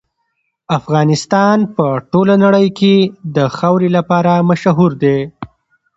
افغانستان 0.79 1.57
په 1.75 1.85
ټوله 2.11 2.35
نړۍ 2.43 2.67
کې 2.79 2.95
د 3.35 3.37
خاورې 3.55 3.89
لپاره 3.97 4.33
مشهور 4.49 4.91
دی. 5.03 5.19